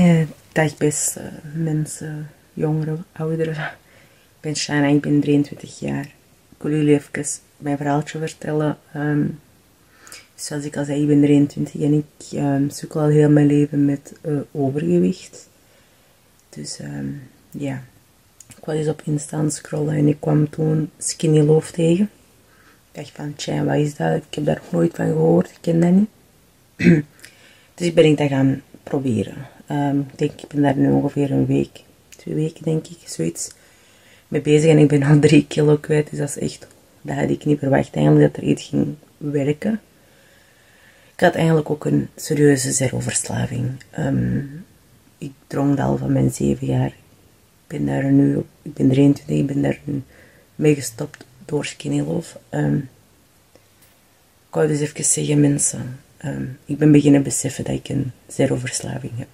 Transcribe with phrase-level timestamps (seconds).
[0.00, 3.54] Eh, dag beste mensen, jongeren, ouderen.
[3.54, 6.04] Ik ben Shana, ik ben 23 jaar.
[6.04, 7.24] Ik wil jullie even
[7.56, 8.78] mijn verhaaltje vertellen.
[8.92, 9.26] Ehm,
[10.34, 13.84] zoals ik al zei, ik ben 23 en ik um, sukkel al heel mijn leven
[13.84, 15.48] met uh, overgewicht.
[16.48, 17.08] Dus ehm,
[17.50, 17.82] ja,
[18.56, 22.10] ik was eens op Insta scrollen en ik kwam toen Skinny Love tegen.
[22.92, 24.16] Ik dacht van, tja, wat is dat?
[24.16, 26.08] Ik heb daar nooit van gehoord, ik ken dat niet.
[27.74, 29.46] dus ik ben ik dat gaan proberen.
[29.70, 33.50] Um, ik denk, ik ben daar nu ongeveer een week, twee weken denk ik, zoiets
[34.28, 34.70] mee bezig.
[34.70, 36.66] En ik ben al drie kilo kwijt, dus dat is echt,
[37.02, 39.80] dat had ik niet verwacht eigenlijk, dat er iets ging werken.
[41.14, 43.70] Ik had eigenlijk ook een serieuze zeroverslaving.
[43.98, 44.64] Um,
[45.18, 46.92] ik dronk al van mijn zeven jaar.
[47.66, 50.02] Ik ben daar nu, ik ben 23, ik ben daar nu
[50.54, 52.38] mee gestopt door Skinny Love.
[52.50, 52.88] Um,
[54.48, 59.12] ik wou dus even zeggen, mensen, um, ik ben beginnen beseffen dat ik een zeroverslaving
[59.16, 59.28] heb.